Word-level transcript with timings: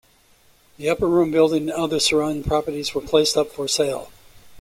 The 0.77 0.89
Upper 0.89 1.07
Room 1.07 1.29
building 1.29 1.61
and 1.69 1.71
other 1.73 1.99
surrounding 1.99 2.43
properties 2.43 2.95
were 2.95 3.01
placed 3.01 3.37
up 3.37 3.51
for 3.51 3.67
sale. 3.67 4.11